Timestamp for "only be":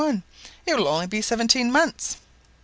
0.87-1.21